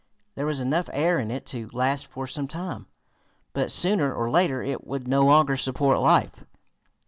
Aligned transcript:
There 0.33 0.47
was 0.47 0.59
enough 0.59 0.89
air 0.93 1.19
in 1.19 1.29
it 1.29 1.45
to 1.53 1.69
last 1.73 2.07
for 2.07 2.25
some 2.25 2.47
time, 2.47 2.87
but, 3.53 3.69
sooner 3.69 4.11
or 4.11 4.31
later, 4.31 4.63
it 4.63 4.83
would 4.87 5.07
no 5.07 5.23
longer 5.25 5.55
support 5.55 5.99
life. 5.99 6.43